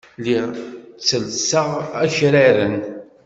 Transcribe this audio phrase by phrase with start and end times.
[0.19, 0.45] Lliɣ
[0.99, 1.69] ttellseɣ
[2.03, 2.77] akraren.